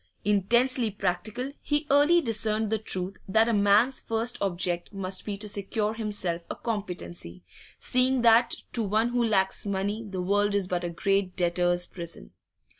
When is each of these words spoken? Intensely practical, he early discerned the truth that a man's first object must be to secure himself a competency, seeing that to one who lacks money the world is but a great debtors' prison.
Intensely 0.25 0.89
practical, 0.89 1.51
he 1.61 1.85
early 1.91 2.21
discerned 2.21 2.71
the 2.71 2.79
truth 2.79 3.17
that 3.27 3.47
a 3.47 3.53
man's 3.53 3.99
first 3.99 4.35
object 4.41 4.91
must 4.91 5.25
be 5.25 5.37
to 5.37 5.47
secure 5.47 5.93
himself 5.93 6.47
a 6.49 6.55
competency, 6.55 7.43
seeing 7.77 8.23
that 8.23 8.55
to 8.73 8.81
one 8.81 9.09
who 9.09 9.23
lacks 9.23 9.63
money 9.63 10.03
the 10.03 10.19
world 10.19 10.55
is 10.55 10.65
but 10.67 10.83
a 10.83 10.89
great 10.89 11.35
debtors' 11.35 11.85
prison. 11.85 12.31